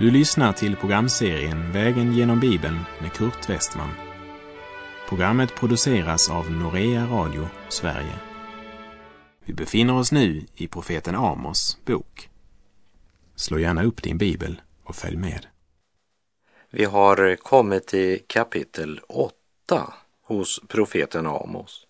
Du 0.00 0.10
lyssnar 0.10 0.52
till 0.52 0.76
programserien 0.76 1.72
Vägen 1.72 2.12
genom 2.12 2.40
Bibeln 2.40 2.78
med 3.00 3.12
Kurt 3.12 3.48
Westman. 3.48 3.90
Programmet 5.08 5.54
produceras 5.54 6.30
av 6.30 6.50
Norea 6.50 7.06
Radio 7.06 7.48
Sverige. 7.68 8.18
Vi 9.44 9.52
befinner 9.52 9.98
oss 9.98 10.12
nu 10.12 10.46
i 10.54 10.66
profeten 10.66 11.14
Amos 11.14 11.78
bok. 11.84 12.30
Slå 13.36 13.58
gärna 13.58 13.84
upp 13.84 14.02
din 14.02 14.18
bibel 14.18 14.60
och 14.84 14.96
följ 14.96 15.16
med. 15.16 15.46
Vi 16.70 16.84
har 16.84 17.36
kommit 17.36 17.86
till 17.86 18.22
kapitel 18.26 19.00
8 19.08 19.32
hos 20.22 20.60
profeten 20.68 21.26
Amos. 21.26 21.86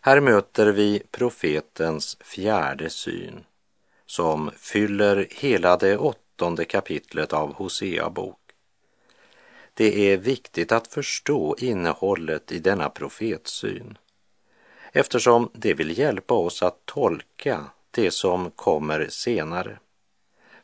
Här 0.00 0.20
möter 0.20 0.66
vi 0.66 1.02
profetens 1.10 2.16
fjärde 2.20 2.90
syn 2.90 3.44
som 4.06 4.50
fyller 4.56 5.26
hela 5.30 5.76
det 5.76 5.96
åttonde 5.96 6.27
kapitlet 6.68 7.32
av 7.32 7.54
Hosea 7.54 8.10
bok. 8.10 8.40
Det 9.74 10.12
är 10.12 10.16
viktigt 10.16 10.72
att 10.72 10.86
förstå 10.86 11.56
innehållet 11.58 12.52
i 12.52 12.58
denna 12.58 12.88
profetsyn 12.88 13.98
eftersom 14.92 15.50
det 15.52 15.74
vill 15.74 15.98
hjälpa 15.98 16.34
oss 16.34 16.62
att 16.62 16.86
tolka 16.86 17.64
det 17.90 18.10
som 18.10 18.50
kommer 18.50 19.06
senare. 19.08 19.78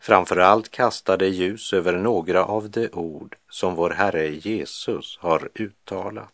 Framförallt 0.01 0.71
kastar 0.71 1.17
det 1.17 1.29
ljus 1.29 1.73
över 1.73 1.93
några 1.93 2.45
av 2.45 2.71
de 2.71 2.89
ord 2.93 3.37
som 3.49 3.75
vår 3.75 3.91
Herre 3.91 4.29
Jesus 4.29 5.19
har 5.21 5.49
uttalat. 5.55 6.33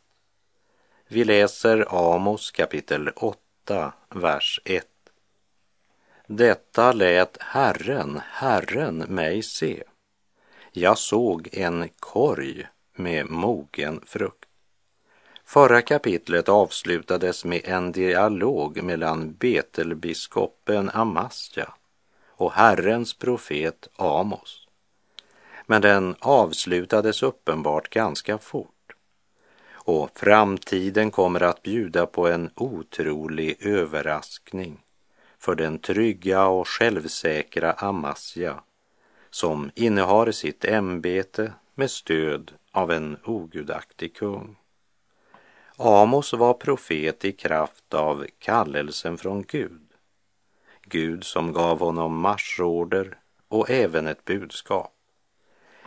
Vi 1.09 1.25
läser 1.25 1.87
Amos 2.15 2.51
kapitel 2.51 3.11
8, 3.17 3.93
vers 4.09 4.61
1. 4.65 4.87
Detta 6.33 6.93
lät 6.93 7.37
Herren, 7.41 8.21
Herren 8.31 8.99
mig 8.99 9.43
se. 9.43 9.83
Jag 10.73 10.99
såg 10.99 11.49
en 11.53 11.89
korg 12.01 12.67
med 12.97 13.31
mogen 13.31 14.01
frukt. 14.07 14.49
Förra 15.45 15.83
kapitlet 15.83 16.49
avslutades 16.49 17.45
med 17.45 17.61
en 17.65 17.93
dialog 17.93 18.83
mellan 18.83 19.33
Betelbiskopen 19.33 20.91
Amasja 20.95 21.75
och 22.29 22.53
Herrens 22.53 23.15
profet 23.15 23.89
Amos. 23.97 24.69
Men 25.67 25.83
den 25.83 26.15
avslutades 26.19 27.23
uppenbart 27.23 27.89
ganska 27.89 28.39
fort 28.39 28.93
och 29.73 30.11
framtiden 30.15 31.11
kommer 31.11 31.43
att 31.43 31.63
bjuda 31.63 32.07
på 32.07 32.29
en 32.29 32.51
otrolig 32.55 33.67
överraskning 33.67 34.81
för 35.41 35.55
den 35.55 35.79
trygga 35.79 36.47
och 36.47 36.69
självsäkra 36.69 37.73
Amasja 37.73 38.63
som 39.31 39.71
innehar 39.75 40.31
sitt 40.31 40.65
ämbete 40.65 41.53
med 41.75 41.91
stöd 41.91 42.53
av 42.73 42.91
en 42.91 43.17
ogudaktig 43.25 44.17
kung. 44.17 44.57
Amos 45.77 46.33
var 46.33 46.55
profet 46.55 47.25
i 47.25 47.33
kraft 47.33 47.95
av 47.95 48.27
kallelsen 48.39 49.19
från 49.19 49.43
Gud. 49.43 49.87
Gud 50.83 51.25
som 51.25 51.53
gav 51.53 51.79
honom 51.81 52.21
marschorder 52.21 53.19
och 53.49 53.71
även 53.71 54.07
ett 54.07 54.25
budskap. 54.25 54.95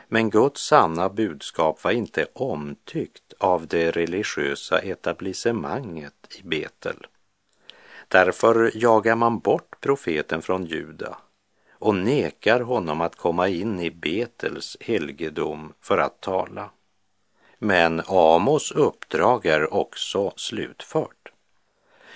Men 0.08 0.30
Guds 0.30 0.62
sanna 0.62 1.10
budskap 1.10 1.84
var 1.84 1.92
inte 1.92 2.28
omtyckt 2.34 3.34
av 3.38 3.68
det 3.68 3.92
religiösa 3.92 4.80
etablissemanget 4.80 6.40
i 6.40 6.48
Betel. 6.48 7.08
Därför 8.14 8.72
jagar 8.76 9.16
man 9.16 9.40
bort 9.40 9.82
profeten 9.82 10.42
från 10.42 10.66
Juda 10.66 11.18
och 11.72 11.96
nekar 11.96 12.60
honom 12.60 13.02
att 13.02 13.16
komma 13.16 13.48
in 13.48 13.80
i 13.80 13.92
Betels 13.92 14.78
helgedom 14.80 15.74
för 15.82 15.98
att 15.98 16.22
tala. 16.22 16.70
Men 17.60 18.02
Amos 18.08 18.72
uppdrag 18.72 19.46
är 19.46 19.74
också 19.74 20.34
slutfört. 20.36 21.32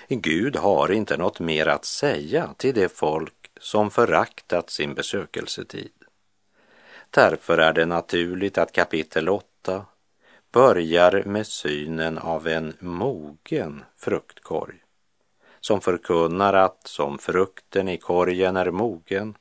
Gud 0.07 0.55
har 0.55 0.91
inte 0.91 1.17
något 1.17 1.39
mer 1.39 1.67
att 1.67 1.85
säga 1.85 2.53
till 2.57 2.73
det 2.75 2.89
folk 2.89 3.51
som 3.59 3.91
föraktat 3.91 4.69
sin 4.69 4.93
besökelsetid. 4.93 5.93
Därför 7.09 7.57
är 7.57 7.73
det 7.73 7.85
naturligt 7.85 8.57
att 8.57 8.71
kapitel 8.71 9.29
8 9.29 9.85
börjar 10.51 11.23
med 11.25 11.47
synen 11.47 12.17
av 12.17 12.47
en 12.47 12.73
mogen 12.79 13.83
fruktkorg 13.95 14.83
som 15.67 15.81
förkunnar 15.81 16.53
att 16.53 16.87
som 16.87 17.17
frukten 17.17 17.87
i 17.89 17.97
korgen 17.97 18.57
är 18.57 18.71
mogen 18.71 19.35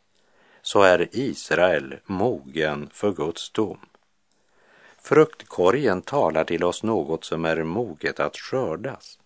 så 0.63 0.83
är 0.83 1.09
Israel 1.13 1.95
mogen 2.05 2.89
för 2.93 3.13
Guds 3.13 3.51
dom. 3.51 3.79
Fruktkorgen 4.99 6.03
talar 6.03 6.45
till 6.45 6.65
oss 6.65 6.83
något 6.83 7.25
som 7.25 7.45
är 7.45 7.65
moget 7.65 8.21
att 8.21 8.37
skördas. 8.37 9.19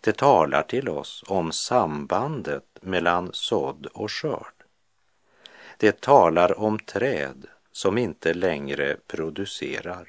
Det 0.00 0.16
talar 0.16 0.62
till 0.62 0.88
oss 0.88 1.24
om 1.26 1.52
sambandet 1.52 2.78
mellan 2.80 3.30
sådd 3.32 3.86
och 3.86 4.12
skörd. 4.12 4.54
Det 5.76 6.00
talar 6.00 6.60
om 6.60 6.78
träd 6.78 7.46
som 7.72 7.98
inte 7.98 8.34
längre 8.34 8.96
producerar. 9.06 10.08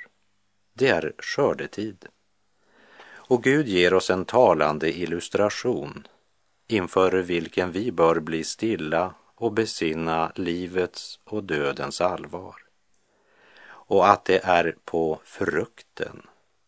Det 0.74 0.88
är 0.88 1.14
skördetid. 1.18 2.06
Och 3.28 3.44
Gud 3.44 3.68
ger 3.68 3.94
oss 3.94 4.10
en 4.10 4.26
talande 4.26 4.98
illustration 4.98 6.08
inför 6.68 7.12
vilken 7.12 7.72
vi 7.72 7.92
bör 7.92 8.20
bli 8.20 8.44
stilla 8.44 9.14
och 9.36 9.52
besinna 9.54 10.32
livets 10.36 11.20
och 11.24 11.44
dödens 11.44 12.02
allvar. 12.02 12.56
Och 13.68 14.10
att 14.10 14.26
det 14.26 14.40
är 14.44 14.76
på 14.86 15.20
frukten 15.24 16.22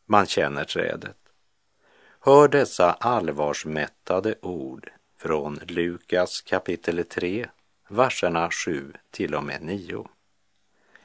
man 0.06 0.25
känner 0.25 0.63
trädet. 0.63 1.18
Hör 2.19 2.47
dessa 2.47 2.91
allvarsmättade 2.91 4.35
ord 4.41 4.91
från 5.18 5.59
Lukas 5.68 6.41
kapitel 6.41 7.03
3, 7.03 7.47
verserna 7.88 8.51
7 8.51 8.94
till 9.12 9.35
och 9.35 9.44
med 9.44 9.62
9. 9.62 10.07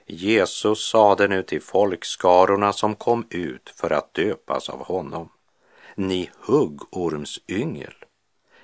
Jesus 0.06 0.88
sade 0.88 1.28
nu 1.28 1.42
till 1.42 1.62
folkskarorna 1.62 2.72
som 2.72 2.94
kom 2.94 3.26
ut 3.30 3.72
för 3.76 3.90
att 3.90 4.14
döpas 4.14 4.68
av 4.68 4.84
honom. 4.84 5.28
Ni 5.94 6.30
huggormsyngel, 6.40 7.94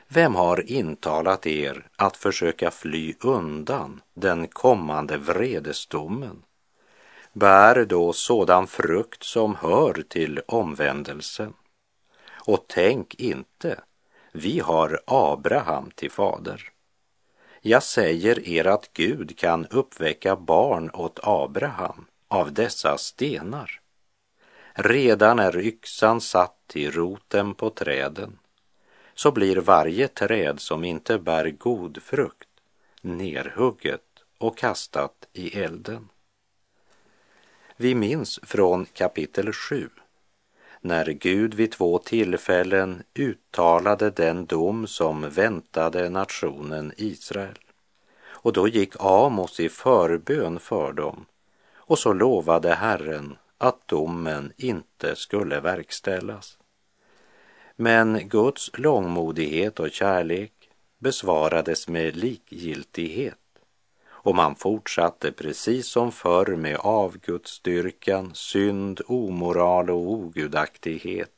vem 0.09 0.34
har 0.34 0.71
intalat 0.71 1.47
er 1.47 1.87
att 1.97 2.16
försöka 2.16 2.71
fly 2.71 3.15
undan 3.21 4.00
den 4.15 4.49
kommande 4.49 5.16
vredesdomen? 5.16 6.43
Bär 7.33 7.84
då 7.84 8.12
sådan 8.12 8.67
frukt 8.67 9.22
som 9.22 9.55
hör 9.55 10.03
till 10.09 10.41
omvändelsen. 10.47 11.55
Och 12.47 12.65
tänk 12.69 13.15
inte, 13.15 13.81
vi 14.33 14.59
har 14.59 15.00
Abraham 15.06 15.91
till 15.94 16.11
fader. 16.11 16.72
Jag 17.61 17.83
säger 17.83 18.49
er 18.49 18.67
att 18.67 18.93
Gud 18.93 19.38
kan 19.38 19.67
uppväcka 19.67 20.37
barn 20.37 20.91
åt 20.91 21.21
Abraham 21.22 22.06
av 22.28 22.53
dessa 22.53 22.99
stenar. 22.99 23.78
Redan 24.81 25.39
är 25.39 25.56
yxan 25.56 26.21
satt 26.21 26.72
i 26.75 26.91
roten 26.91 27.55
på 27.55 27.71
träden, 27.71 28.39
så 29.15 29.33
blir 29.33 29.56
varje 29.56 30.09
träd 30.09 30.61
som 30.61 30.84
inte 30.84 31.19
bär 31.19 31.50
god 31.50 32.03
frukt 32.03 32.49
nerhugget 33.00 34.25
och 34.38 34.59
kastat 34.59 35.28
i 35.33 35.61
elden. 35.61 36.09
Vi 37.77 37.94
minns 37.94 38.41
från 38.43 38.85
kapitel 38.85 39.52
7 39.52 39.91
när 40.81 41.06
Gud 41.06 41.55
vid 41.55 41.73
två 41.73 41.99
tillfällen 41.99 43.02
uttalade 43.14 44.11
den 44.11 44.47
dom 44.47 44.87
som 44.87 45.31
väntade 45.31 46.08
nationen 46.08 46.93
Israel. 46.97 47.58
Och 48.25 48.52
då 48.52 48.69
gick 48.69 48.94
Amos 48.99 49.61
i 49.61 49.69
förbön 49.69 50.58
för 50.61 50.93
dem 50.93 51.25
och 51.75 51.99
så 51.99 52.12
lovade 52.12 52.75
Herren 52.75 53.37
att 53.58 53.88
domen 53.88 54.52
inte 54.56 55.16
skulle 55.16 55.60
verkställas. 55.60 56.58
Men 57.76 58.28
Guds 58.28 58.70
långmodighet 58.75 59.81
och 59.81 59.90
kärlek 59.90 60.52
besvarades 60.99 61.88
med 61.88 62.16
likgiltighet 62.16 63.38
och 64.28 64.34
man 64.34 64.55
fortsatte 64.55 65.32
precis 65.32 65.87
som 65.87 66.12
förr 66.12 66.56
med 66.56 66.76
avgudsdyrkan, 66.76 68.31
synd, 68.34 69.00
omoral 69.06 69.90
och 69.90 70.11
ogudaktighet. 70.11 71.32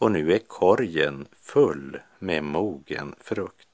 Och 0.00 0.12
nu 0.12 0.32
är 0.32 0.38
korgen 0.38 1.26
full 1.42 2.00
med 2.18 2.44
mogen 2.44 3.14
frukt. 3.20 3.68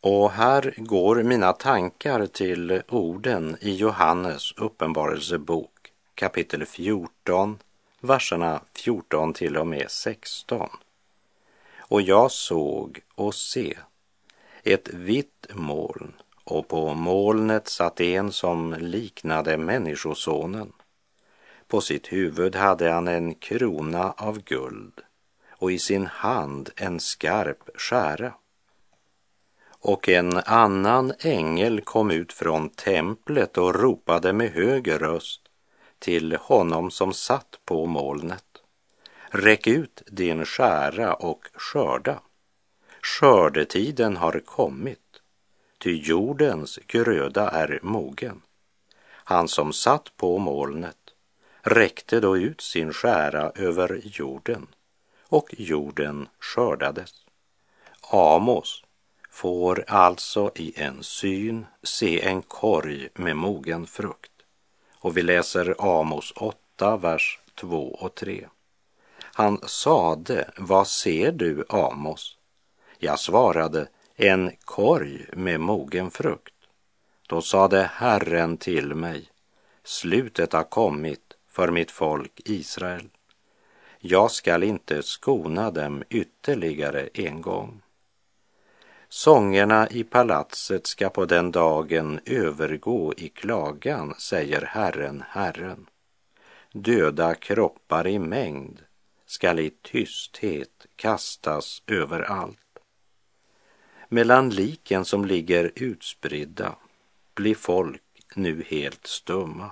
Och 0.00 0.30
här 0.30 0.74
går 0.76 1.22
mina 1.22 1.52
tankar 1.52 2.26
till 2.26 2.82
orden 2.88 3.56
i 3.60 3.74
Johannes 3.76 4.52
uppenbarelsebok 4.52 5.71
kapitel 6.22 6.66
14, 6.66 7.58
verserna 8.00 8.60
14 8.74 9.32
till 9.32 9.56
och 9.56 9.66
med 9.66 9.90
16. 9.90 10.68
Och 11.78 12.02
jag 12.02 12.30
såg 12.30 13.00
och 13.14 13.34
se 13.34 13.78
ett 14.62 14.88
vitt 14.88 15.46
moln 15.54 16.12
och 16.44 16.68
på 16.68 16.94
molnet 16.94 17.68
satt 17.68 18.00
en 18.00 18.32
som 18.32 18.74
liknade 18.78 19.56
Människosonen. 19.56 20.72
På 21.66 21.80
sitt 21.80 22.12
huvud 22.12 22.56
hade 22.56 22.90
han 22.90 23.08
en 23.08 23.34
krona 23.34 24.12
av 24.12 24.42
guld 24.42 25.00
och 25.50 25.72
i 25.72 25.78
sin 25.78 26.06
hand 26.06 26.70
en 26.76 27.00
skarp 27.00 27.70
skära. 27.74 28.32
Och 29.68 30.08
en 30.08 30.36
annan 30.36 31.12
ängel 31.18 31.80
kom 31.80 32.10
ut 32.10 32.32
från 32.32 32.68
templet 32.68 33.58
och 33.58 33.74
ropade 33.74 34.32
med 34.32 34.50
hög 34.50 34.92
röst 35.02 35.41
till 36.02 36.36
honom 36.36 36.90
som 36.90 37.14
satt 37.14 37.58
på 37.64 37.86
molnet. 37.86 38.44
Räck 39.30 39.66
ut 39.66 40.02
din 40.06 40.44
skära 40.44 41.14
och 41.14 41.48
skörda. 41.54 42.20
Skördetiden 43.02 44.16
har 44.16 44.40
kommit, 44.40 45.20
ty 45.78 45.96
jordens 45.96 46.78
gröda 46.86 47.50
är 47.50 47.80
mogen. 47.82 48.42
Han 49.04 49.48
som 49.48 49.72
satt 49.72 50.16
på 50.16 50.38
molnet 50.38 50.96
räckte 51.60 52.20
då 52.20 52.36
ut 52.36 52.60
sin 52.60 52.92
skära 52.92 53.50
över 53.54 54.00
jorden 54.04 54.66
och 55.22 55.54
jorden 55.58 56.28
skördades. 56.40 57.14
Amos 58.00 58.84
får 59.30 59.84
alltså 59.88 60.52
i 60.54 60.72
en 60.76 61.02
syn 61.02 61.66
se 61.82 62.20
en 62.20 62.42
korg 62.42 63.08
med 63.14 63.36
mogen 63.36 63.86
frukt. 63.86 64.31
Och 65.02 65.16
vi 65.16 65.22
läser 65.22 65.74
Amos 65.78 66.32
8, 66.36 66.96
vers 66.96 67.40
2 67.54 67.94
och 67.94 68.14
3. 68.14 68.48
Han 69.20 69.60
sade, 69.66 70.50
vad 70.56 70.88
ser 70.88 71.32
du, 71.32 71.64
Amos? 71.68 72.38
Jag 72.98 73.18
svarade, 73.18 73.88
en 74.16 74.50
korg 74.64 75.26
med 75.32 75.60
mogen 75.60 76.10
frukt. 76.10 76.54
Då 77.28 77.42
sade 77.42 77.90
Herren 77.94 78.56
till 78.56 78.94
mig, 78.94 79.30
slutet 79.84 80.52
har 80.52 80.64
kommit 80.64 81.34
för 81.48 81.70
mitt 81.70 81.90
folk 81.90 82.40
Israel. 82.44 83.08
Jag 83.98 84.30
skall 84.30 84.62
inte 84.62 85.02
skona 85.02 85.70
dem 85.70 86.02
ytterligare 86.10 87.08
en 87.14 87.42
gång. 87.42 87.82
Sångerna 89.14 89.88
i 89.88 90.04
palatset 90.04 90.86
ska 90.86 91.10
på 91.10 91.24
den 91.24 91.50
dagen 91.50 92.20
övergå 92.24 93.14
i 93.16 93.28
klagan, 93.28 94.14
säger 94.18 94.60
Herren, 94.60 95.24
Herren. 95.28 95.86
Döda 96.72 97.34
kroppar 97.34 98.06
i 98.06 98.18
mängd 98.18 98.80
skall 99.26 99.58
i 99.58 99.70
tysthet 99.70 100.86
kastas 100.96 101.82
överallt. 101.86 102.78
Mellan 104.08 104.50
liken 104.50 105.04
som 105.04 105.24
ligger 105.24 105.72
utspridda 105.74 106.76
blir 107.34 107.54
folk 107.54 108.02
nu 108.34 108.64
helt 108.68 109.06
stumma. 109.06 109.70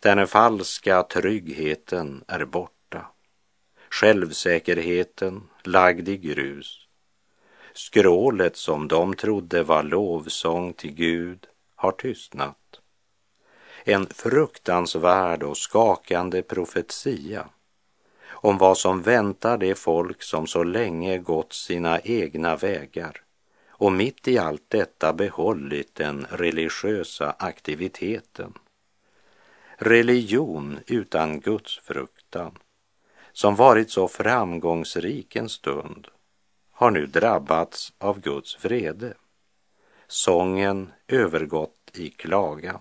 Den 0.00 0.26
falska 0.26 1.02
tryggheten 1.02 2.24
är 2.26 2.44
borta. 2.44 3.06
Självsäkerheten 3.90 5.42
lagd 5.64 6.08
i 6.08 6.16
grus 6.16 6.85
Skrålet 7.76 8.56
som 8.56 8.88
de 8.88 9.14
trodde 9.14 9.62
var 9.62 9.82
lovsång 9.82 10.72
till 10.72 10.94
Gud 10.94 11.46
har 11.74 11.92
tystnat. 11.92 12.80
En 13.84 14.06
fruktansvärd 14.06 15.42
och 15.42 15.56
skakande 15.56 16.42
profetia 16.42 17.48
om 18.28 18.58
vad 18.58 18.78
som 18.78 19.02
väntar 19.02 19.58
det 19.58 19.74
folk 19.74 20.22
som 20.22 20.46
så 20.46 20.64
länge 20.64 21.18
gått 21.18 21.52
sina 21.52 22.00
egna 22.00 22.56
vägar 22.56 23.22
och 23.68 23.92
mitt 23.92 24.28
i 24.28 24.38
allt 24.38 24.64
detta 24.68 25.12
behållit 25.12 25.94
den 25.94 26.26
religiösa 26.30 27.36
aktiviteten. 27.38 28.52
Religion 29.76 30.78
utan 30.86 31.40
gudsfruktan 31.40 32.58
som 33.32 33.56
varit 33.56 33.90
så 33.90 34.08
framgångsrik 34.08 35.36
en 35.36 35.48
stund 35.48 36.08
har 36.78 36.90
nu 36.90 37.06
drabbats 37.06 37.92
av 37.98 38.20
Guds 38.20 38.64
vrede. 38.64 39.14
Sången 40.06 40.92
övergått 41.08 41.90
i 41.94 42.10
klagan. 42.10 42.80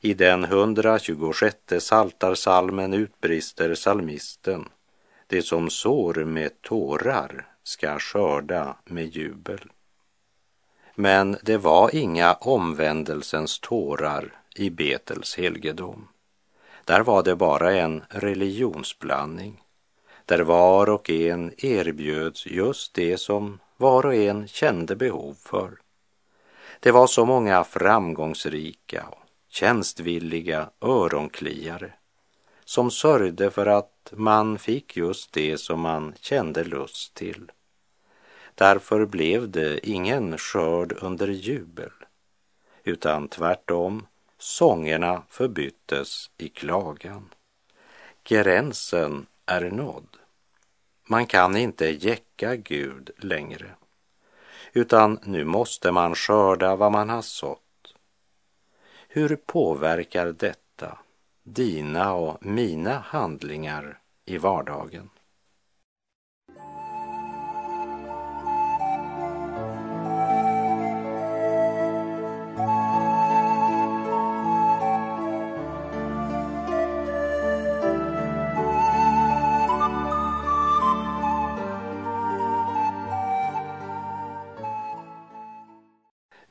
I 0.00 0.14
den 0.14 0.44
126 0.44 1.56
saltarsalmen 1.80 2.94
utbrister 2.94 3.74
salmisten 3.74 4.68
det 5.26 5.42
som 5.42 5.70
sår 5.70 6.24
med 6.24 6.62
tårar 6.62 7.46
ska 7.62 7.98
skörda 7.98 8.76
med 8.84 9.16
jubel. 9.16 9.70
Men 10.94 11.36
det 11.42 11.56
var 11.56 11.94
inga 11.94 12.34
omvändelsens 12.34 13.60
tårar 13.60 14.32
i 14.56 14.70
Betels 14.70 15.36
helgedom. 15.36 16.08
Där 16.84 17.00
var 17.00 17.22
det 17.22 17.36
bara 17.36 17.72
en 17.72 18.02
religionsblandning 18.08 19.63
där 20.24 20.40
var 20.40 20.88
och 20.90 21.10
en 21.10 21.52
erbjöds 21.56 22.46
just 22.46 22.94
det 22.94 23.18
som 23.18 23.58
var 23.76 24.06
och 24.06 24.14
en 24.14 24.48
kände 24.48 24.96
behov 24.96 25.34
för. 25.34 25.78
Det 26.80 26.90
var 26.90 27.06
så 27.06 27.24
många 27.24 27.64
framgångsrika 27.64 29.06
och 29.10 29.24
tjänstvilliga 29.48 30.70
öronkliare 30.80 31.92
som 32.64 32.90
sörjde 32.90 33.50
för 33.50 33.66
att 33.66 34.12
man 34.12 34.58
fick 34.58 34.96
just 34.96 35.32
det 35.32 35.58
som 35.58 35.80
man 35.80 36.14
kände 36.20 36.64
lust 36.64 37.14
till. 37.14 37.50
Därför 38.54 39.06
blev 39.06 39.50
det 39.50 39.88
ingen 39.88 40.38
skörd 40.38 40.92
under 41.00 41.28
jubel, 41.28 41.90
utan 42.84 43.28
tvärtom, 43.28 44.06
sångerna 44.38 45.22
förbyttes 45.28 46.30
i 46.38 46.48
klagan. 46.48 47.28
Gränsen 48.24 49.26
är 49.46 49.70
nådd. 49.70 50.16
Man 51.08 51.26
kan 51.26 51.56
inte 51.56 51.86
jäcka 51.86 52.56
Gud 52.56 53.10
längre, 53.18 53.74
utan 54.72 55.18
nu 55.22 55.44
måste 55.44 55.92
man 55.92 56.14
skörda 56.14 56.76
vad 56.76 56.92
man 56.92 57.10
har 57.10 57.22
sått. 57.22 57.60
Hur 59.08 59.36
påverkar 59.36 60.26
detta 60.26 60.98
dina 61.42 62.14
och 62.14 62.46
mina 62.46 62.98
handlingar 62.98 64.00
i 64.24 64.38
vardagen? 64.38 65.10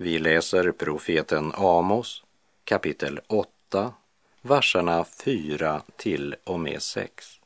Vi 0.03 0.19
läser 0.19 0.71
profeten 0.71 1.51
Amos 1.55 2.23
kapitel 2.63 3.19
8, 3.27 3.93
verserna 4.41 5.05
4 5.05 5.81
till 5.95 6.35
och 6.43 6.59
med 6.59 6.81
6. 6.81 7.39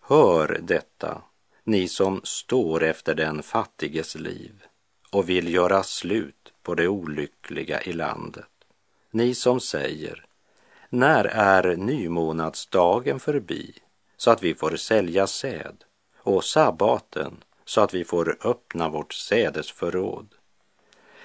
Hör 0.00 0.60
detta, 0.62 1.22
ni 1.64 1.88
som 1.88 2.20
står 2.24 2.82
efter 2.82 3.14
den 3.14 3.42
fattiges 3.42 4.14
liv 4.14 4.62
och 5.10 5.28
vill 5.28 5.54
göra 5.54 5.82
slut 5.82 6.52
på 6.62 6.74
det 6.74 6.88
olyckliga 6.88 7.82
i 7.82 7.92
landet. 7.92 8.50
Ni 9.10 9.34
som 9.34 9.60
säger, 9.60 10.24
när 10.88 11.24
är 11.24 11.76
nymånadsdagen 11.76 13.20
förbi 13.20 13.74
så 14.16 14.30
att 14.30 14.42
vi 14.42 14.54
får 14.54 14.76
sälja 14.76 15.26
säd 15.26 15.84
och 16.18 16.44
sabbaten 16.44 17.44
så 17.64 17.80
att 17.80 17.94
vi 17.94 18.04
får 18.04 18.36
öppna 18.44 18.88
vårt 18.88 19.12
sädesförråd 19.14 20.34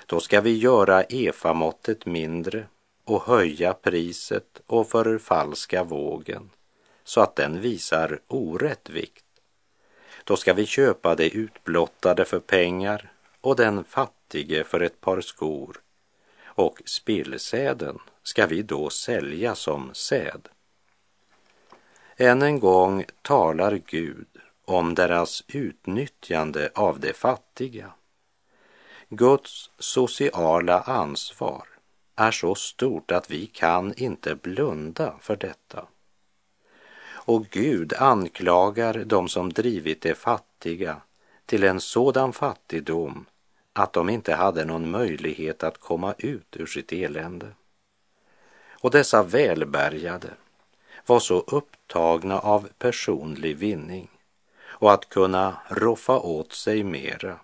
då 0.07 0.19
ska 0.19 0.41
vi 0.41 0.57
göra 0.57 1.03
efamåttet 1.03 2.05
mindre 2.05 2.65
och 3.05 3.23
höja 3.23 3.73
priset 3.73 4.61
och 4.67 4.89
förfalska 4.89 5.83
vågen 5.83 6.49
så 7.03 7.21
att 7.21 7.35
den 7.35 7.61
visar 7.61 8.19
orätt 8.27 8.89
vikt. 8.89 9.25
Då 10.23 10.37
ska 10.37 10.53
vi 10.53 10.65
köpa 10.65 11.15
det 11.15 11.29
utblottade 11.29 12.25
för 12.25 12.39
pengar 12.39 13.11
och 13.41 13.55
den 13.55 13.83
fattige 13.83 14.63
för 14.63 14.79
ett 14.79 15.01
par 15.01 15.21
skor 15.21 15.81
och 16.45 16.81
spillsäden 16.85 17.99
ska 18.23 18.45
vi 18.45 18.61
då 18.61 18.89
sälja 18.89 19.55
som 19.55 19.93
säd. 19.93 20.49
Än 22.17 22.41
en 22.41 22.59
gång 22.59 23.05
talar 23.21 23.81
Gud 23.85 24.27
om 24.65 24.95
deras 24.95 25.43
utnyttjande 25.47 26.69
av 26.75 26.99
de 26.99 27.13
fattiga 27.13 27.91
Guds 29.09 29.69
sociala 29.79 30.81
ansvar 30.81 31.67
är 32.15 32.31
så 32.31 32.55
stort 32.55 33.11
att 33.11 33.31
vi 33.31 33.45
kan 33.45 33.93
inte 33.93 34.35
blunda 34.35 35.15
för 35.21 35.35
detta. 35.35 35.85
Och 37.09 37.45
Gud 37.45 37.93
anklagar 37.93 38.93
dem 38.93 39.27
som 39.27 39.53
drivit 39.53 40.01
de 40.01 40.13
fattiga 40.13 41.01
till 41.45 41.63
en 41.63 41.79
sådan 41.79 42.33
fattigdom 42.33 43.25
att 43.73 43.93
de 43.93 44.09
inte 44.09 44.35
hade 44.35 44.65
någon 44.65 44.91
möjlighet 44.91 45.63
att 45.63 45.77
komma 45.77 46.15
ut 46.17 46.57
ur 46.57 46.65
sitt 46.65 46.91
elände. 46.91 47.51
Och 48.71 48.91
dessa 48.91 49.23
välbärgade 49.23 50.29
var 51.05 51.19
så 51.19 51.39
upptagna 51.39 52.39
av 52.39 52.69
personlig 52.77 53.57
vinning 53.57 54.09
och 54.59 54.93
att 54.93 55.09
kunna 55.09 55.57
roffa 55.67 56.19
åt 56.19 56.53
sig 56.53 56.83
mera 56.83 57.39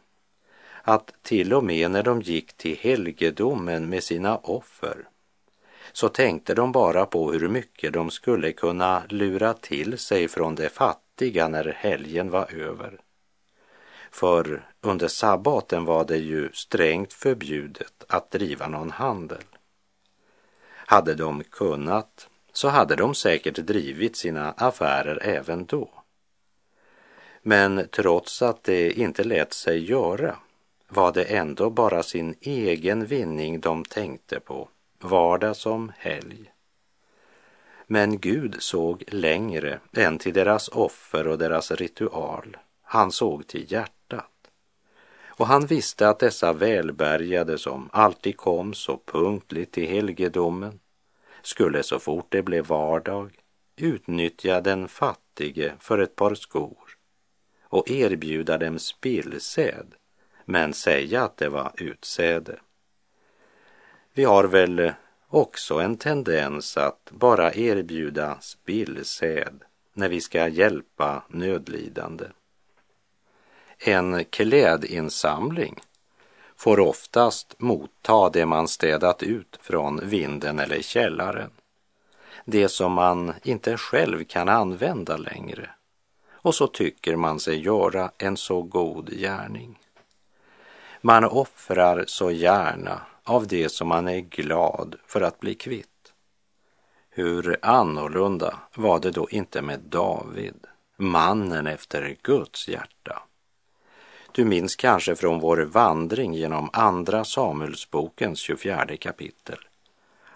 att 0.85 1.13
till 1.21 1.53
och 1.53 1.63
med 1.63 1.91
när 1.91 2.03
de 2.03 2.21
gick 2.21 2.53
till 2.53 2.77
helgedomen 2.77 3.89
med 3.89 4.03
sina 4.03 4.37
offer 4.37 5.07
så 5.91 6.09
tänkte 6.09 6.53
de 6.53 6.71
bara 6.71 7.05
på 7.05 7.31
hur 7.31 7.47
mycket 7.47 7.93
de 7.93 8.11
skulle 8.11 8.51
kunna 8.51 9.03
lura 9.09 9.53
till 9.53 9.97
sig 9.97 10.27
från 10.27 10.55
de 10.55 10.69
fattiga 10.69 11.47
när 11.47 11.73
helgen 11.77 12.29
var 12.29 12.53
över. 12.53 12.99
För 14.11 14.69
under 14.81 15.07
sabbaten 15.07 15.85
var 15.85 16.05
det 16.05 16.17
ju 16.17 16.49
strängt 16.53 17.13
förbjudet 17.13 18.03
att 18.07 18.31
driva 18.31 18.67
någon 18.67 18.91
handel. 18.91 19.43
Hade 20.65 21.15
de 21.15 21.43
kunnat 21.43 22.29
så 22.53 22.67
hade 22.67 22.95
de 22.95 23.15
säkert 23.15 23.55
drivit 23.55 24.15
sina 24.15 24.51
affärer 24.51 25.19
även 25.23 25.65
då. 25.65 25.89
Men 27.41 27.87
trots 27.91 28.41
att 28.41 28.63
det 28.63 28.91
inte 28.91 29.23
lät 29.23 29.53
sig 29.53 29.89
göra 29.89 30.35
var 30.87 31.11
det 31.11 31.23
ändå 31.23 31.69
bara 31.69 32.03
sin 32.03 32.35
egen 32.41 33.05
vinning 33.05 33.59
de 33.59 33.85
tänkte 33.85 34.39
på, 34.39 34.69
vardag 34.99 35.55
som 35.55 35.91
helg. 35.97 36.51
Men 37.87 38.19
Gud 38.19 38.55
såg 38.59 39.03
längre 39.07 39.79
än 39.93 40.17
till 40.17 40.33
deras 40.33 40.67
offer 40.67 41.27
och 41.27 41.37
deras 41.37 41.71
ritual. 41.71 42.57
Han 42.81 43.11
såg 43.11 43.47
till 43.47 43.71
hjärtat. 43.71 44.29
Och 45.27 45.47
han 45.47 45.65
visste 45.65 46.09
att 46.09 46.19
dessa 46.19 46.53
välbärgade 46.53 47.57
som 47.57 47.89
alltid 47.91 48.37
kom 48.37 48.73
så 48.73 48.99
punktligt 49.05 49.71
till 49.71 49.87
helgedomen 49.87 50.79
skulle 51.41 51.83
så 51.83 51.99
fort 51.99 52.27
det 52.29 52.41
blev 52.41 52.65
vardag 52.65 53.31
utnyttja 53.75 54.61
den 54.61 54.87
fattige 54.87 55.73
för 55.79 55.97
ett 55.97 56.15
par 56.15 56.35
skor 56.35 56.97
och 57.63 57.89
erbjuda 57.89 58.57
dem 58.57 58.79
spillsäd 58.79 59.95
men 60.45 60.73
säga 60.73 61.23
att 61.23 61.37
det 61.37 61.49
var 61.49 61.71
utsäde. 61.77 62.59
Vi 64.13 64.23
har 64.23 64.43
väl 64.43 64.93
också 65.27 65.79
en 65.79 65.97
tendens 65.97 66.77
att 66.77 67.11
bara 67.11 67.53
erbjuda 67.53 68.37
spillsäd 68.41 69.63
när 69.93 70.09
vi 70.09 70.21
ska 70.21 70.47
hjälpa 70.47 71.23
nödlidande. 71.27 72.25
En 73.77 74.25
klädinsamling 74.25 75.79
får 76.55 76.79
oftast 76.79 77.55
motta 77.57 78.29
det 78.29 78.45
man 78.45 78.67
städat 78.67 79.23
ut 79.23 79.59
från 79.61 79.99
vinden 80.03 80.59
eller 80.59 80.81
källaren. 80.81 81.49
Det 82.45 82.69
som 82.69 82.93
man 82.93 83.33
inte 83.43 83.77
själv 83.77 84.23
kan 84.23 84.49
använda 84.49 85.17
längre. 85.17 85.69
Och 86.31 86.55
så 86.55 86.67
tycker 86.67 87.15
man 87.15 87.39
sig 87.39 87.59
göra 87.59 88.11
en 88.17 88.37
så 88.37 88.61
god 88.61 89.09
gärning. 89.09 89.79
Man 91.05 91.23
offrar 91.23 92.03
så 92.07 92.31
gärna 92.31 93.01
av 93.23 93.47
det 93.47 93.69
som 93.69 93.87
man 93.87 94.07
är 94.07 94.19
glad 94.19 94.95
för 95.07 95.21
att 95.21 95.39
bli 95.39 95.55
kvitt. 95.55 96.13
Hur 97.09 97.57
annorlunda 97.61 98.59
var 98.75 98.99
det 98.99 99.11
då 99.11 99.29
inte 99.29 99.61
med 99.61 99.79
David, 99.79 100.67
mannen 100.97 101.67
efter 101.67 102.17
Guds 102.21 102.67
hjärta? 102.67 103.23
Du 104.31 104.45
minns 104.45 104.75
kanske 104.75 105.15
från 105.15 105.39
vår 105.39 105.57
vandring 105.57 106.33
genom 106.33 106.69
Andra 106.73 107.23
Samuelsbokens 107.25 108.39
24 108.39 108.97
kapitel 108.97 109.59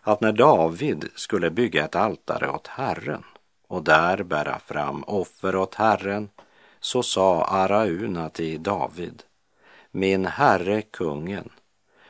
att 0.02 0.22
när 0.22 0.32
David 0.32 1.10
skulle 1.16 1.50
bygga 1.50 1.86
ett 1.86 1.96
altare 1.96 2.50
åt 2.50 2.68
Herren 2.68 3.24
och 3.68 3.84
där 3.84 4.24
bära 4.24 4.60
fram 4.60 5.04
offer 5.04 5.56
åt 5.56 5.76
Herren 5.76 6.30
så 6.80 7.04
sa 7.04 7.44
Arauna 7.46 8.30
till 8.30 8.64
David 8.64 9.24
min 9.98 10.25
herre 10.25 10.82
kungen 10.82 11.50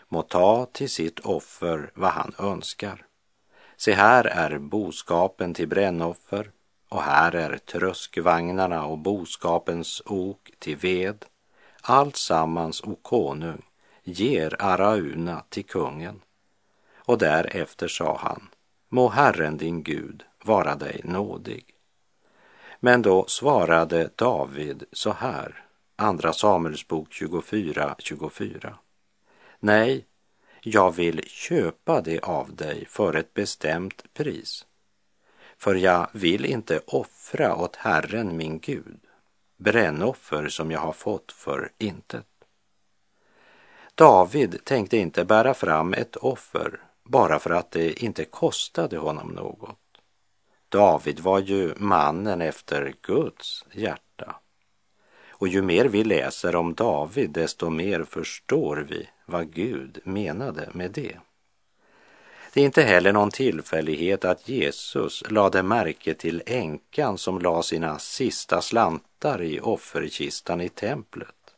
må 0.07 0.21
ta 0.21 0.65
till 0.65 0.89
sitt 0.89 1.19
offer 1.19 1.91
vad 1.93 2.11
han 2.11 2.33
önskar. 2.39 3.05
Se, 3.77 3.93
här 3.93 4.25
är 4.25 4.57
boskapen 4.57 5.53
till 5.53 5.67
brännoffer 5.67 6.51
och 6.89 7.01
här 7.01 7.35
är 7.35 7.57
tröskvagnarna 7.57 8.85
och 8.85 8.97
boskapens 8.97 10.01
ok 10.05 10.51
till 10.59 10.77
ved. 10.77 11.25
Allt 11.81 12.15
sammans, 12.15 12.83
o 12.83 12.95
konung, 13.01 13.61
ger 14.03 14.55
Arauna 14.59 15.43
till 15.49 15.65
kungen. 15.65 16.21
Och 16.95 17.17
därefter 17.17 17.87
sa 17.87 18.17
han, 18.17 18.49
må 18.89 19.09
Herren 19.09 19.57
din 19.57 19.83
Gud 19.83 20.23
vara 20.43 20.75
dig 20.75 21.01
nådig. 21.03 21.65
Men 22.79 23.01
då 23.01 23.25
svarade 23.27 24.09
David 24.15 24.83
så 24.91 25.11
här, 25.11 25.66
Andra 25.99 26.33
Samuelsbok 26.33 27.13
24, 27.13 27.95
24. 27.99 28.77
Nej, 29.59 30.05
jag 30.61 30.95
vill 30.95 31.23
köpa 31.27 32.01
det 32.01 32.19
av 32.19 32.55
dig 32.55 32.85
för 32.85 33.13
ett 33.13 33.33
bestämt 33.33 34.13
pris. 34.13 34.65
För 35.57 35.75
jag 35.75 36.07
vill 36.11 36.45
inte 36.45 36.81
offra 36.87 37.55
åt 37.55 37.75
Herren 37.75 38.37
min 38.37 38.59
Gud 38.59 38.99
brännoffer 39.57 40.47
som 40.47 40.71
jag 40.71 40.79
har 40.79 40.93
fått 40.93 41.31
för 41.31 41.71
intet. 41.77 42.27
David 43.95 44.65
tänkte 44.65 44.97
inte 44.97 45.25
bära 45.25 45.53
fram 45.53 45.93
ett 45.93 46.15
offer 46.15 46.81
bara 47.03 47.39
för 47.39 47.49
att 47.49 47.71
det 47.71 48.03
inte 48.03 48.25
kostade 48.25 48.97
honom 48.97 49.27
något. 49.27 49.79
David 50.69 51.19
var 51.19 51.39
ju 51.39 51.73
mannen 51.77 52.41
efter 52.41 52.93
Guds 53.01 53.65
hjärta. 53.71 54.06
Och 55.39 55.47
ju 55.47 55.61
mer 55.61 55.85
vi 55.85 56.03
läser 56.03 56.55
om 56.55 56.73
David, 56.73 57.29
desto 57.29 57.69
mer 57.69 58.03
förstår 58.03 58.85
vi 58.89 59.09
vad 59.25 59.53
Gud 59.53 59.99
menade 60.03 60.69
med 60.73 60.91
det. 60.91 61.17
Det 62.53 62.61
är 62.61 62.65
inte 62.65 62.83
heller 62.83 63.13
någon 63.13 63.31
tillfällighet 63.31 64.25
att 64.25 64.49
Jesus 64.49 65.23
lade 65.29 65.63
märke 65.63 66.13
till 66.13 66.43
änkan 66.45 67.17
som 67.17 67.39
la 67.39 67.63
sina 67.63 67.99
sista 67.99 68.61
slantar 68.61 69.41
i 69.41 69.59
offerkistan 69.59 70.61
i 70.61 70.69
templet. 70.69 71.55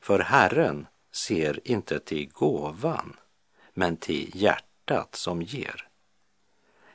För 0.00 0.18
Herren 0.18 0.86
ser 1.12 1.60
inte 1.64 1.98
till 2.00 2.30
gåvan, 2.32 3.16
men 3.72 3.96
till 3.96 4.30
hjärtat 4.34 5.14
som 5.14 5.42
ger. 5.42 5.88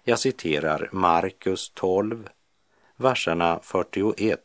Jag 0.03 0.19
citerar 0.19 0.89
Markus 0.91 1.69
12, 1.69 2.29
verserna 2.95 3.59
41 3.63 4.39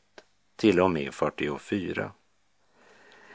till 0.57 0.81
och 0.81 0.91
med 0.91 1.15
44. 1.15 2.13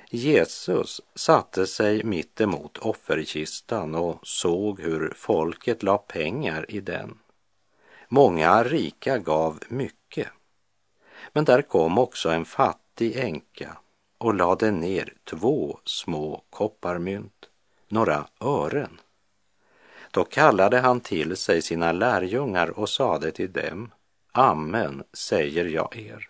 Jesus 0.09 1.01
satte 1.15 1.67
sig 1.67 2.03
mitt 2.03 2.41
emot 2.41 2.77
offerkistan 2.77 3.95
och 3.95 4.19
såg 4.27 4.81
hur 4.81 5.13
folket 5.15 5.83
la 5.83 5.97
pengar 5.97 6.65
i 6.69 6.79
den. 6.79 7.17
Många 8.07 8.63
rika 8.63 9.17
gav 9.17 9.59
mycket. 9.67 10.27
Men 11.33 11.45
där 11.45 11.61
kom 11.61 11.97
också 11.97 12.29
en 12.29 12.45
fattig 12.45 13.15
änka 13.15 13.77
och 14.17 14.33
lade 14.33 14.71
ner 14.71 15.13
två 15.23 15.79
små 15.85 16.43
kopparmynt, 16.49 17.49
några 17.88 18.25
ören. 18.39 18.99
Då 20.11 20.23
kallade 20.23 20.79
han 20.79 21.01
till 21.01 21.38
sig 21.38 21.61
sina 21.61 21.91
lärjungar 21.91 22.79
och 22.79 22.89
sade 22.89 23.31
till 23.31 23.51
dem, 23.51 23.91
Amen 24.31 25.03
säger 25.13 25.65
jag 25.65 25.97
er. 25.97 26.29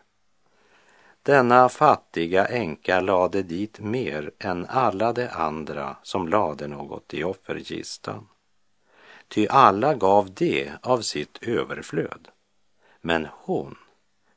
Denna 1.30 1.70
fattiga 1.70 2.46
änka 2.46 3.02
lade 3.02 3.44
dit 3.44 3.80
mer 3.80 4.32
än 4.40 4.66
alla 4.70 5.14
de 5.14 5.28
andra 5.28 5.96
som 6.04 6.28
lade 6.28 6.68
något 6.68 7.14
i 7.14 7.24
offerkistan. 7.24 8.28
Ty 9.28 9.48
alla 9.48 9.94
gav 9.94 10.34
det 10.34 10.72
av 10.82 11.02
sitt 11.02 11.44
överflöd. 11.44 12.28
Men 13.02 13.28
hon 13.32 13.78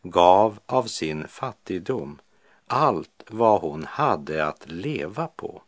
gav 0.03 0.59
av 0.67 0.85
sin 0.85 1.29
fattigdom 1.29 2.19
allt 2.67 3.25
vad 3.29 3.61
hon 3.61 3.85
hade 3.85 4.47
att 4.47 4.71
leva 4.71 5.27
på. 5.27 5.63